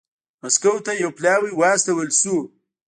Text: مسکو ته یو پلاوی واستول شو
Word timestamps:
مسکو 0.41 0.71
ته 0.85 0.91
یو 1.01 1.11
پلاوی 1.17 1.53
واستول 1.59 2.07
شو 2.19 2.35